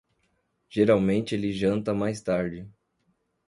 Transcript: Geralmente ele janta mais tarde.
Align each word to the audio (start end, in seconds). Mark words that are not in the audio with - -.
Geralmente 0.67 1.35
ele 1.35 1.53
janta 1.53 1.93
mais 1.93 2.19
tarde. 2.21 2.67